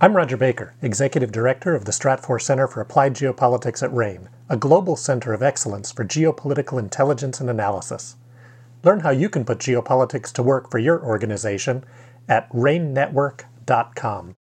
[0.00, 4.56] I'm Roger Baker, Executive Director of the Stratfor Center for Applied Geopolitics at RANE, a
[4.56, 8.14] global center of excellence for geopolitical intelligence and analysis.
[8.84, 11.82] Learn how you can put geopolitics to work for your organization
[12.28, 14.36] at ranenetwork.com.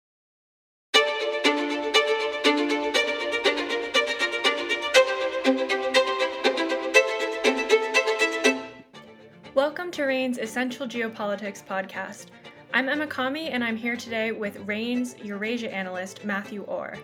[9.55, 12.29] Welcome to RANE's Essential Geopolitics podcast.
[12.75, 16.97] I'm Emma Kami, and I'm here today with RANE's Eurasia analyst, Matthew Orr.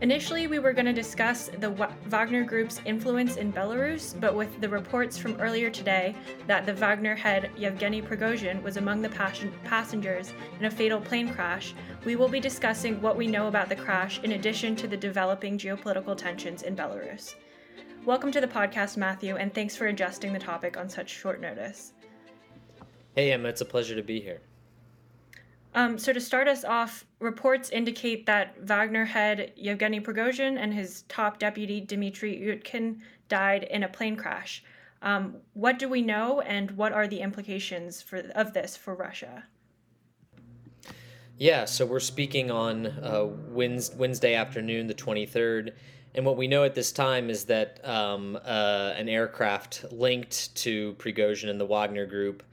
[0.00, 1.68] Initially, we were going to discuss the
[2.06, 6.16] Wagner Group's influence in Belarus, but with the reports from earlier today
[6.46, 11.28] that the Wagner head Yevgeny Prigozhin was among the pas- passengers in a fatal plane
[11.34, 11.74] crash,
[12.06, 15.58] we will be discussing what we know about the crash in addition to the developing
[15.58, 17.34] geopolitical tensions in Belarus.
[18.06, 21.92] Welcome to the podcast, Matthew, and thanks for adjusting the topic on such short notice.
[23.14, 24.40] Hey, Emma, it's a pleasure to be here.
[25.74, 31.02] Um, so to start us off, reports indicate that Wagner head Yevgeny Prigozhin and his
[31.08, 34.62] top deputy Dmitry Utkin died in a plane crash.
[35.02, 39.44] Um, what do we know, and what are the implications for of this for Russia?
[41.36, 45.72] Yeah, so we're speaking on uh, Wednesday afternoon, the 23rd.
[46.14, 50.94] And what we know at this time is that um, uh, an aircraft linked to
[50.94, 52.44] Prigozhin and the Wagner Group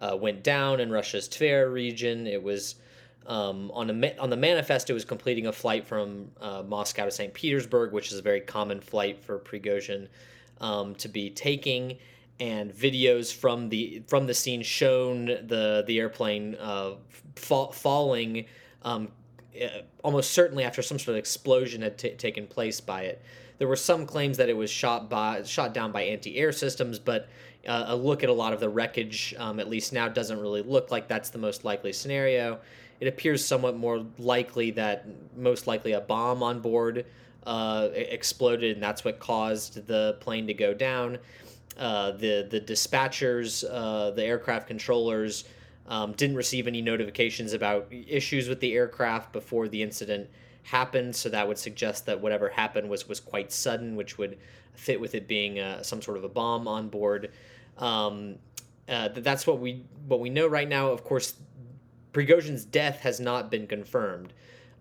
[0.00, 2.26] uh, went down in Russia's Tver region.
[2.26, 2.76] It was
[3.26, 7.10] um, on, a, on the manifest, it was completing a flight from uh, Moscow to
[7.10, 7.32] St.
[7.32, 10.08] Petersburg, which is a very common flight for Prigozhin
[10.60, 11.98] um, to be taking.
[12.40, 16.94] And videos from the from the scene shown the the airplane uh,
[17.34, 18.46] fa- falling
[18.80, 19.08] um,
[19.60, 23.22] uh, almost certainly after some sort of explosion had t- taken place by it.
[23.58, 27.28] There were some claims that it was shot by shot down by anti-air systems, but
[27.66, 30.62] uh, a look at a lot of the wreckage, um, at least now, doesn't really
[30.62, 32.58] look like that's the most likely scenario.
[33.00, 37.06] It appears somewhat more likely that most likely a bomb on board
[37.46, 41.18] uh, exploded, and that's what caused the plane to go down.
[41.78, 45.44] Uh, the the dispatchers, uh, the aircraft controllers,
[45.86, 50.28] um, didn't receive any notifications about issues with the aircraft before the incident
[50.64, 51.16] happened.
[51.16, 54.38] So that would suggest that whatever happened was was quite sudden, which would
[54.74, 57.30] fit with it being uh, some sort of a bomb on board.
[57.78, 58.36] Um,
[58.88, 60.88] uh, that's what we what we know right now.
[60.88, 61.34] Of course,
[62.12, 64.32] Prigozhin's death has not been confirmed.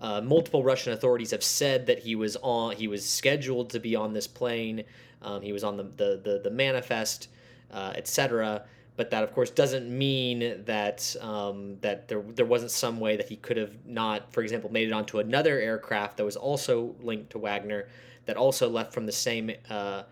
[0.02, 3.96] Uh, multiple Russian authorities have said that he was on he was scheduled to be
[3.96, 4.84] on this plane.
[5.22, 7.30] Um, he was on the the the, the manifest,
[7.72, 8.64] uh, etc.
[8.96, 13.30] But that, of course, doesn't mean that um, that there there wasn't some way that
[13.30, 17.30] he could have not, for example, made it onto another aircraft that was also linked
[17.30, 17.88] to Wagner,
[18.30, 20.04] that also left from the same uh,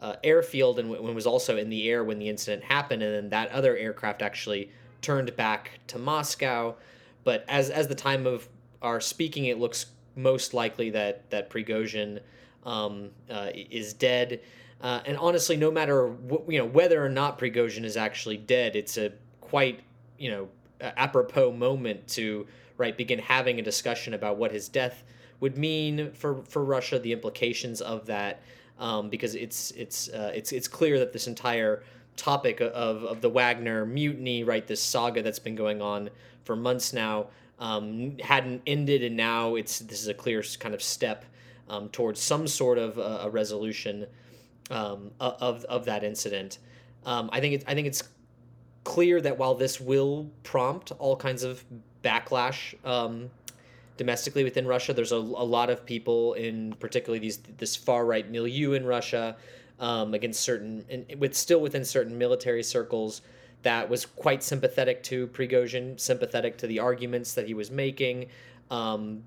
[0.00, 3.28] uh, airfield and w- was also in the air when the incident happened, and then
[3.30, 4.70] that other aircraft actually
[5.02, 6.76] turned back to Moscow.
[7.24, 8.48] But as as the time of
[8.80, 12.20] our speaking, it looks most likely that that Prigozhin
[12.64, 14.40] um, uh, is dead.
[14.80, 18.76] Uh, and honestly, no matter wh- you know whether or not Prigozhin is actually dead,
[18.76, 19.10] it's a
[19.40, 19.80] quite
[20.16, 20.48] you know
[20.80, 22.46] apropos moment to
[22.76, 25.02] right begin having a discussion about what his death
[25.40, 28.42] would mean for for Russia, the implications of that
[28.78, 31.82] um, because it's it's uh, it's it's clear that this entire
[32.16, 36.10] topic of of the Wagner mutiny, right, this saga that's been going on
[36.44, 37.28] for months now,
[37.58, 41.24] um, hadn't ended, and now it's this is a clear kind of step
[41.68, 44.06] um, towards some sort of a, a resolution
[44.70, 46.58] um, of of that incident.
[47.06, 48.02] Um, I think it's I think it's
[48.82, 51.64] clear that while this will prompt all kinds of
[52.02, 53.30] backlash um,
[53.96, 54.92] domestically within Russia.
[54.92, 59.36] There's a, a lot of people in particularly these this far right milieu in Russia
[59.80, 63.22] um, against certain and with still within certain military circles
[63.64, 68.26] that was quite sympathetic to Prigozhin, sympathetic to the arguments that he was making,
[68.70, 69.24] um,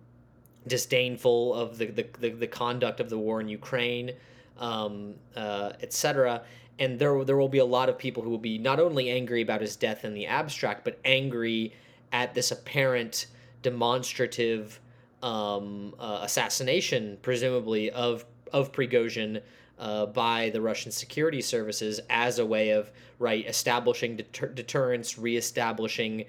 [0.67, 4.11] disdainful of the, the, the, the, conduct of the war in Ukraine,
[4.59, 6.43] um, uh, etc.
[6.77, 9.41] And there, there will be a lot of people who will be not only angry
[9.41, 11.73] about his death in the abstract, but angry
[12.11, 13.27] at this apparent
[13.61, 14.79] demonstrative
[15.23, 19.41] um, uh, assassination, presumably of of Prigozhin
[19.79, 26.25] uh, by the Russian security services as a way of right establishing deter- deterrence, reestablishing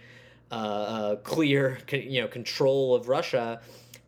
[0.50, 3.60] uh, uh clear you know control of Russia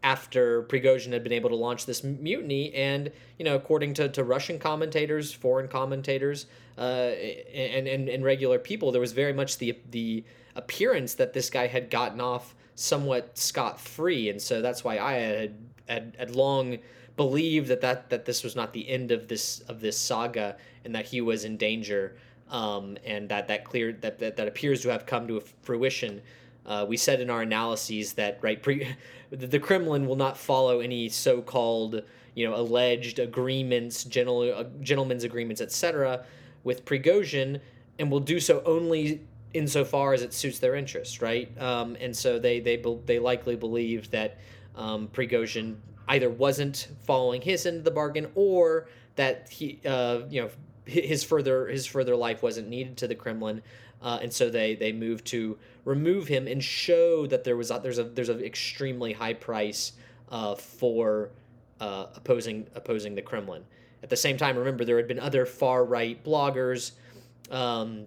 [0.02, 2.72] after Prigozhin had been able to launch this mutiny.
[2.74, 6.46] And you know, according to, to Russian commentators, foreign commentators,
[6.78, 7.12] uh,
[7.52, 10.24] and, and and regular people, there was very much the the
[10.56, 15.12] appearance that this guy had gotten off somewhat scot free, and so that's why I
[15.14, 15.54] had,
[15.88, 16.78] had had long
[17.16, 20.94] believed that, that that this was not the end of this of this saga, and
[20.94, 22.16] that he was in danger,
[22.48, 26.22] um, and that that clear that, that that appears to have come to fruition.
[26.66, 28.94] Uh, we said in our analyses that right pre-
[29.30, 32.02] the Kremlin will not follow any so-called
[32.34, 36.24] you know alleged agreements, general, uh, gentlemen's agreements, etc.
[36.64, 37.60] with Prigozhin,
[37.98, 39.20] and will do so only
[39.54, 41.50] insofar as it suits their interests, right?
[41.60, 44.38] Um, and so they they they likely believe that
[44.76, 45.76] um, Prigozhin
[46.08, 50.50] either wasn't following his end of the bargain or that he uh, you know
[50.84, 53.62] his further his further life wasn't needed to the Kremlin,
[54.02, 57.78] uh, and so they they moved to remove him and show that there was a,
[57.78, 59.92] there's a there's an extremely high price
[60.30, 61.30] uh, for
[61.80, 63.64] uh, opposing opposing the Kremlin.
[64.02, 66.92] At the same time, remember there had been other far right bloggers.
[67.50, 68.06] Um,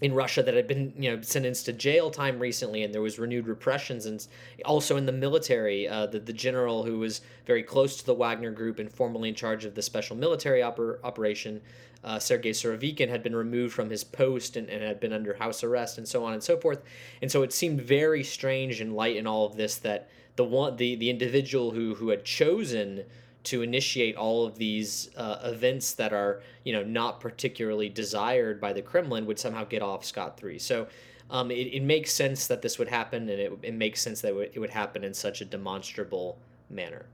[0.00, 3.18] in Russia that had been you know sentenced to jail time recently, and there was
[3.18, 4.26] renewed repressions, and
[4.64, 8.50] also in the military, uh, the the general who was very close to the Wagner
[8.50, 11.60] Group and formerly in charge of the special military oper- operation,
[12.02, 15.62] uh, Sergei Surovikin, had been removed from his post and, and had been under house
[15.62, 16.82] arrest, and so on and so forth.
[17.20, 20.76] And so it seemed very strange in light in all of this that the one
[20.76, 23.04] the the individual who who had chosen
[23.44, 28.72] to initiate all of these uh, events that are you know not particularly desired by
[28.72, 30.58] the Kremlin would somehow get off scot free.
[30.58, 30.86] So
[31.30, 34.36] um, it, it makes sense that this would happen, and it, it makes sense that
[34.36, 36.38] it would happen in such a demonstrable
[36.68, 37.06] manner.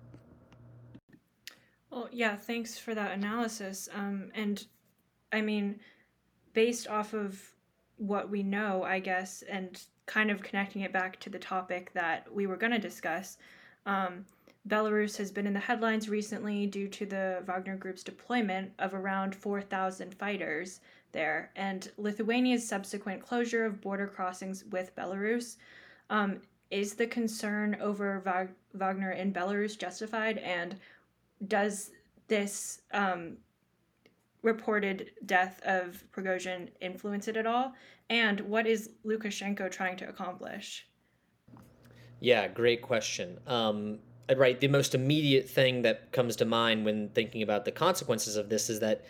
[1.90, 3.88] Well, yeah, thanks for that analysis.
[3.94, 4.64] Um, and
[5.32, 5.81] I mean,
[6.52, 7.40] based off of
[7.96, 12.32] what we know, I guess, and kind of connecting it back to the topic that
[12.32, 13.38] we were going to discuss.
[13.87, 14.25] Um,
[14.69, 19.35] Belarus has been in the headlines recently due to the Wagner Group's deployment of around
[19.35, 20.81] 4,000 fighters
[21.13, 25.57] there and Lithuania's subsequent closure of border crossings with Belarus.
[26.11, 26.41] Um,
[26.71, 30.39] is the concern over Wagner in Belarus justified?
[30.39, 30.77] And
[31.47, 31.93] does
[32.27, 33.37] this um,
[34.43, 37.73] reported death of Prigozhin influence it at all?
[38.11, 40.87] And what is Lukashenko trying to accomplish?
[42.19, 43.39] Yeah, great question.
[43.47, 43.99] Um,
[44.34, 48.49] right, the most immediate thing that comes to mind when thinking about the consequences of
[48.49, 49.05] this is that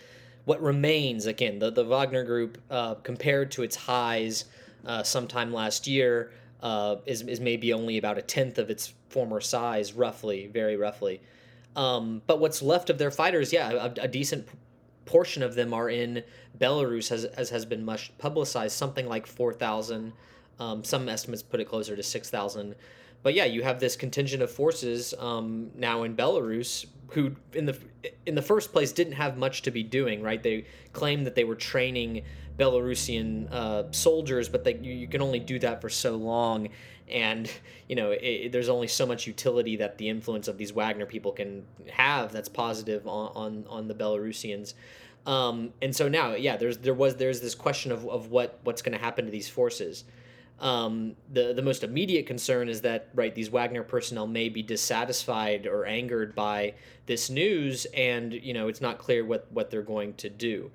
[0.44, 4.44] what remains, again, the, the Wagner Group, uh, compared to its highs
[4.84, 6.32] uh, sometime last year,
[6.62, 11.20] uh, is, is maybe only about a tenth of its former size, roughly, very roughly.
[11.74, 14.48] Um, but what's left of their fighters, yeah, a, a, decent
[15.04, 16.22] portion of them are in
[16.58, 20.12] Belarus, as, as has been much publicized, something like 4,000.
[20.58, 22.74] Um, some estimates put it closer to 6,000
[23.22, 27.78] but yeah, you have this contingent of forces um, now in Belarus who, in the
[28.24, 30.22] in the first place, didn't have much to be doing.
[30.22, 30.42] Right?
[30.42, 32.22] They claimed that they were training
[32.58, 36.68] Belarusian uh, soldiers, but you, you, can only do that for so long,
[37.08, 37.50] and
[37.88, 41.32] you know it, there's only so much utility that the influence of these Wagner people
[41.32, 44.74] can have that's positive on on, on the Belarusians.
[45.26, 48.82] Um, and so now, yeah, there's there was there's this question of, of what what's
[48.82, 50.04] going to happen to these forces.
[50.58, 55.67] Um, the the most immediate concern is that right these Wagner personnel may be dissatisfied
[55.67, 56.75] or angered by
[57.05, 60.70] this news, and you know it's not clear what what they're going to do.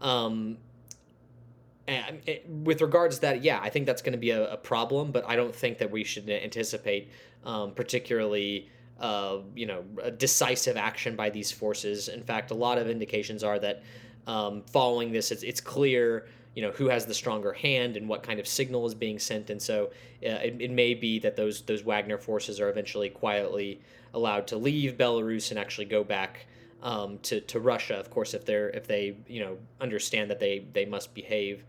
[0.00, 0.56] Um,
[1.86, 4.56] and it, with regards to that, yeah, I think that's going to be a, a,
[4.56, 7.10] problem, but I don't think that we should anticipate
[7.44, 8.70] um, particularly.
[8.98, 9.82] Uh, you know,
[10.16, 12.08] decisive action by these forces.
[12.08, 13.82] In fact, a lot of indications are that
[14.26, 18.22] um, following this, it's, it's clear you know who has the stronger hand and what
[18.22, 19.50] kind of signal is being sent.
[19.50, 19.90] And so
[20.24, 23.80] uh, it, it may be that those those Wagner forces are eventually quietly
[24.14, 26.46] allowed to leave Belarus and actually go back
[26.82, 30.64] um, to, to Russia of course if they're if they you know understand that they
[30.72, 31.62] they must behave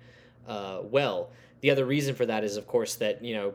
[0.48, 1.32] uh, well.
[1.60, 3.54] The other reason for that is of course that you know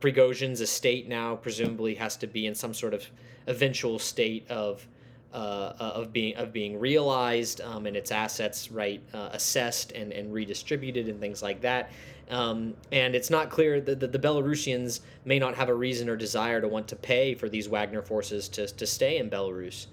[0.00, 3.08] Prigozhin's estate now presumably has to be in some sort of
[3.46, 4.84] eventual state of
[5.32, 10.12] uh, uh, of being of being realized um, and its assets right uh, assessed and,
[10.12, 11.90] and redistributed and things like that.
[12.30, 16.16] Um, and it's not clear that the, the, Belarusians may not have a reason or
[16.16, 19.86] desire to want to pay for these Wagner forces to, to stay in Belarus.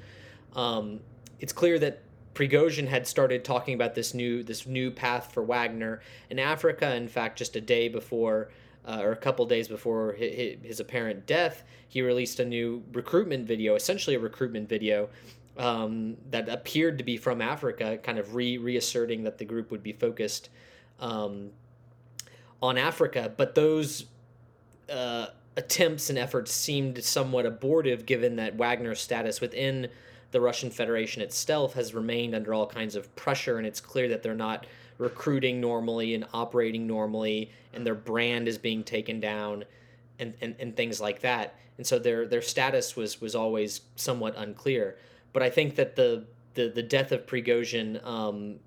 [0.55, 1.01] Um,
[1.39, 2.01] it's clear that
[2.33, 6.95] Prigozhin had started talking about this new this new path for Wagner in Africa.
[6.95, 8.49] In fact, just a day before
[8.85, 13.45] uh, or a couple days before his, his, apparent death, he released a new recruitment
[13.45, 15.09] video, essentially a recruitment video
[15.57, 19.83] um, that appeared to be from Africa, kind of re reasserting that the group would
[19.83, 20.49] be focused
[20.99, 21.49] um,
[22.61, 23.31] on Africa.
[23.35, 24.05] But those
[24.89, 29.89] uh, attempts and efforts seemed somewhat abortive, given that Wagner's status within
[30.31, 34.23] the Russian Federation itself has remained under all kinds of pressure, and it's clear that
[34.23, 34.65] they're not
[34.99, 39.65] recruiting normally and operating normally, and their brand is being taken down,
[40.19, 41.55] and, and, and things like that.
[41.77, 44.97] And so their their status was was always somewhat unclear.
[45.33, 48.57] But I think that the the, the death of Prigozhin, um,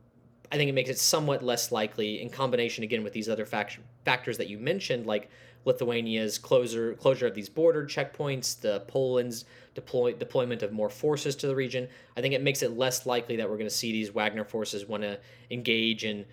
[0.51, 3.79] I think it makes it somewhat less likely, in combination again with these other fact-
[4.05, 5.29] factors that you mentioned, like
[5.65, 11.47] Lithuania's closure closure of these border checkpoints, the Poland's deploy, deployment of more forces to
[11.47, 11.89] the region.
[12.17, 14.87] I think it makes it less likely that we're going to see these Wagner forces
[14.87, 15.19] want to
[15.51, 16.25] engage in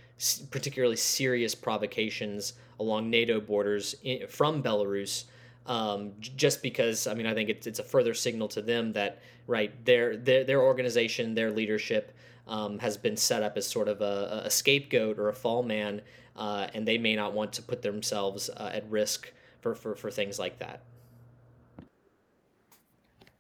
[0.52, 5.26] particularly serious provocations along NATO borders in, from Belarus.
[5.66, 9.22] Um, just because I mean I think it's, it's a further signal to them that
[9.46, 12.18] right their their, their organization their leadership
[12.48, 16.02] um, has been set up as sort of a, a scapegoat or a fall man
[16.40, 20.10] uh, and they may not want to put themselves uh, at risk for, for, for
[20.10, 20.82] things like that.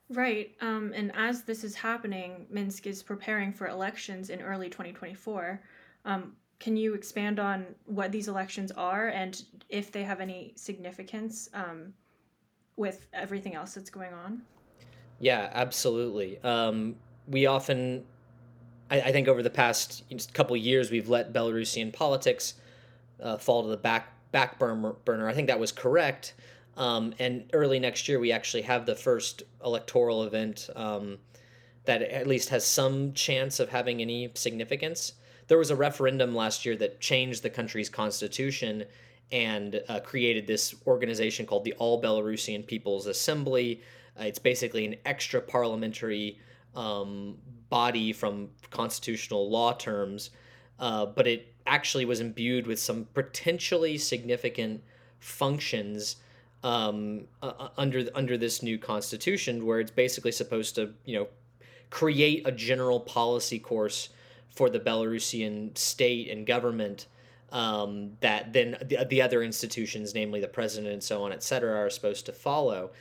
[0.09, 0.55] Right.
[0.59, 5.61] Um, and as this is happening, Minsk is preparing for elections in early 2024.
[6.03, 11.47] Um, can you expand on what these elections are and if they have any significance
[11.53, 11.93] um,
[12.75, 14.41] with everything else that's going on?
[15.19, 16.39] Yeah, absolutely.
[16.43, 16.95] Um,
[17.27, 18.03] we often,
[18.89, 20.03] I, I, think, over the past
[20.33, 22.55] couple years, we've let Belarusian politics
[23.21, 25.27] uh, fall to the back back burner.
[25.27, 26.35] I think that was correct.
[26.77, 31.17] Um, and early next year, we actually have the first electoral event um,
[31.85, 35.13] that at least has some chance of having any significance.
[35.47, 38.85] There was a referendum last year that changed the country's constitution
[39.31, 43.81] and uh, created this organization called the All Belarusian People's Assembly.
[44.19, 46.39] Uh, it's basically an extra parliamentary
[46.75, 47.35] um,
[47.69, 50.31] body from constitutional law terms,
[50.79, 54.81] uh, but it actually was imbued with some potentially significant
[55.19, 56.17] functions
[56.63, 61.27] um, uh, under under this new constitution, where it's basically supposed to you know
[61.89, 64.09] create a general policy course
[64.49, 67.07] for the Belarusian state and government
[67.51, 71.75] um, that then the, the other institutions, namely the president and so on, et cetera,
[71.75, 72.91] are supposed to follow.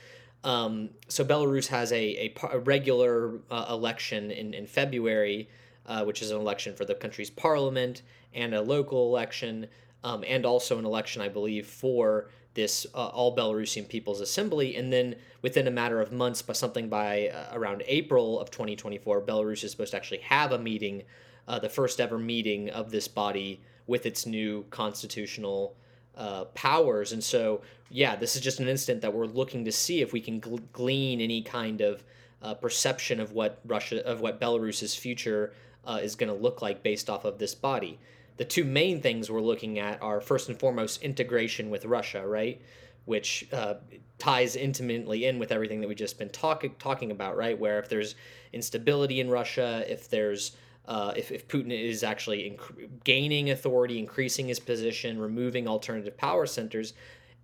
[0.43, 5.49] Um, so Belarus has a, a, a regular uh, election in, in February,
[5.85, 8.01] uh, which is an election for the country's parliament
[8.33, 9.67] and a local election,
[10.03, 14.75] um, and also an election, I believe, for this uh, All Belarusian People's Assembly.
[14.75, 19.21] And then within a matter of months, by something by uh, around April of 2024,
[19.21, 21.03] Belarus is supposed to actually have a meeting,
[21.47, 25.75] uh, the first ever meeting of this body with its new constitutional
[26.15, 27.11] uh, powers.
[27.11, 30.21] And so, yeah, this is just an instant that we're looking to see if we
[30.21, 30.39] can
[30.73, 32.03] glean any kind of
[32.41, 35.53] uh, perception of what Russia, of what Belarus's future
[35.85, 37.99] uh, is going to look like based off of this body
[38.39, 42.61] the two main things we're looking at are first and foremost integration with Russia, right?
[43.03, 43.75] Which uh,
[44.17, 47.59] ties intimately in with everything that we've just been talking talking about, right?
[47.59, 48.15] Where if there's
[48.53, 50.55] instability in Russia, if there's
[50.85, 56.45] uh, if, if Putin is actually inc- gaining authority, increasing his position, removing alternative power
[56.45, 56.93] centers,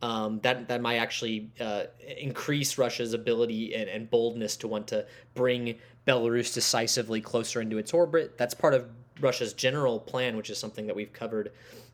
[0.01, 1.83] um, that that might actually uh,
[2.17, 5.75] increase Russia's ability and, and boldness to want to bring
[6.07, 8.37] Belarus decisively closer into its orbit.
[8.37, 11.51] That's part of Russia's general plan, which is something that we've covered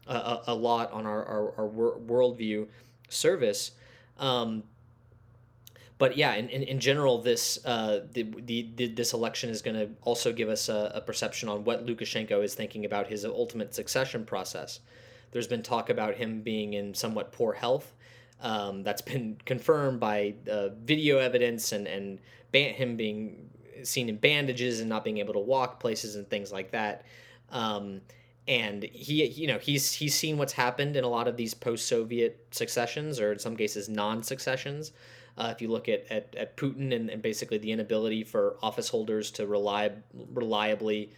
[0.07, 2.67] a, a, lot on our, our, our worldview
[3.09, 3.71] service.
[4.17, 4.63] Um,
[5.97, 9.89] but yeah, in, in, in general, this uh, the, the, this election is going to
[10.01, 14.25] also give us a, a, perception on what Lukashenko is thinking about his ultimate succession
[14.25, 14.79] process.
[15.31, 17.93] There's been talk about him being in somewhat poor health.
[18.41, 22.17] Um, that's been confirmed by uh, video evidence and and
[22.51, 23.50] ban- him being
[23.85, 27.05] seen in bandages and not being able to walk places and things like that.
[27.49, 28.01] Um,
[28.47, 32.47] and he, you know, he's he's seen what's happened in a lot of these post-Soviet
[32.51, 34.91] successions, or in some cases non-successions.
[35.37, 38.89] Uh, if you look at, at, at Putin and, and basically the inability for office
[38.89, 39.89] holders to rely,
[40.33, 41.11] reliably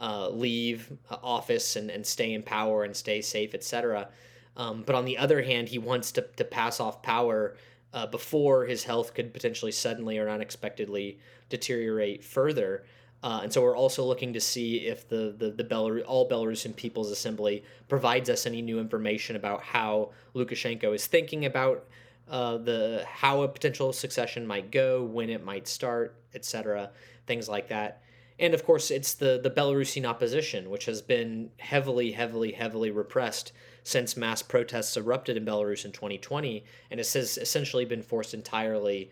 [0.00, 4.08] uh, leave office and, and stay in power and stay safe, etc.
[4.56, 7.56] Um, but on the other hand, he wants to, to pass off power
[7.92, 11.18] uh, before his health could potentially suddenly or unexpectedly
[11.48, 12.84] deteriorate further.
[13.22, 16.76] Uh, and so we're also looking to see if the the, the Belarus, all Belarusian
[16.76, 21.88] People's Assembly provides us any new information about how Lukashenko is thinking about
[22.28, 26.90] uh, the how a potential succession might go, when it might start, etc.,
[27.26, 28.02] things like that.
[28.38, 33.52] And of course, it's the the Belarusian opposition, which has been heavily, heavily, heavily repressed
[33.88, 39.10] since mass protests erupted in Belarus in 2020, and it has essentially been forced entirely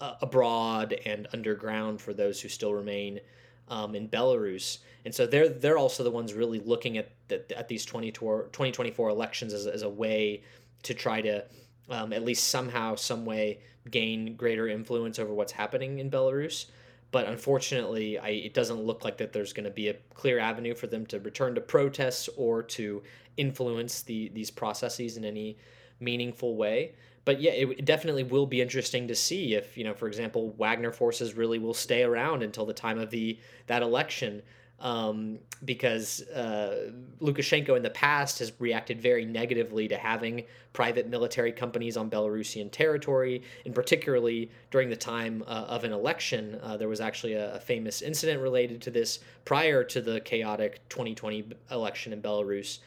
[0.00, 3.20] uh, abroad and underground for those who still remain
[3.68, 4.78] um, in Belarus.
[5.04, 9.52] And so they're they're also the ones really looking at the, at these 2024 elections
[9.52, 10.42] as, as a way
[10.82, 11.44] to try to
[11.88, 13.60] um, at least somehow, some way,
[13.92, 16.66] gain greater influence over what's happening in Belarus.
[17.12, 20.74] But unfortunately, I, it doesn't look like that there's going to be a clear avenue
[20.74, 23.02] for them to return to protests or to
[23.36, 25.56] influence the these processes in any
[26.00, 26.94] meaningful way
[27.26, 30.92] but yeah, it definitely will be interesting to see if you know, for example, Wagner
[30.92, 34.42] forces really will stay around until the time of the that election.
[34.80, 36.90] Um, because uh,
[37.20, 42.70] Lukashenko in the past has reacted very negatively to having private military companies on Belarusian
[42.70, 46.60] territory, and particularly during the time uh, of an election.
[46.62, 50.86] Uh, there was actually a, a, famous incident related to this prior to the chaotic
[50.90, 52.80] 2020 election in Belarus.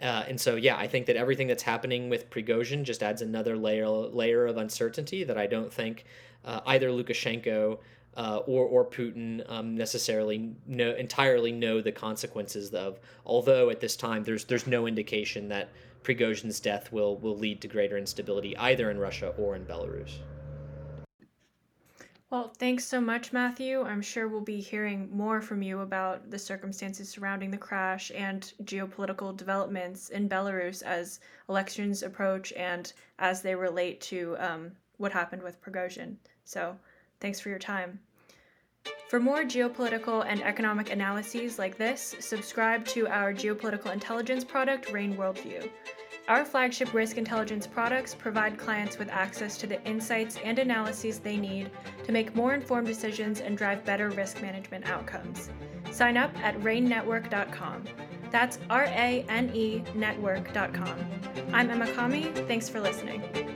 [0.00, 3.56] Uh, and so, yeah, I think that everything that's happening with Prigozhin just adds another
[3.56, 6.04] layer layer of uncertainty that I don't think
[6.44, 7.78] uh, either Lukashenko
[8.16, 13.00] uh, or or Putin um, necessarily know entirely know the consequences of.
[13.24, 15.70] Although at this time there's there's no indication that
[16.02, 20.18] Prigozhin's death will will lead to greater instability either in Russia or in Belarus.
[22.32, 23.82] Well, thanks so much, Matthew.
[23.82, 28.50] I'm sure we'll be hearing more from you about the circumstances surrounding the crash and
[28.64, 35.42] geopolitical developments in Belarus as elections approach and as they relate to um, what happened
[35.42, 36.16] with Prigozhin.
[36.46, 36.74] So,
[37.22, 38.00] Thanks for your time.
[39.08, 45.16] For more geopolitical and economic analyses like this, subscribe to our geopolitical intelligence product, RANE
[45.16, 45.70] Worldview.
[46.26, 51.36] Our flagship risk intelligence products provide clients with access to the insights and analyses they
[51.36, 51.70] need
[52.04, 55.50] to make more informed decisions and drive better risk management outcomes.
[55.92, 57.84] Sign up at ranenetwork.com.
[58.30, 61.06] That's R A N E network.com.
[61.52, 62.24] I'm Emma Kami.
[62.48, 63.51] Thanks for listening.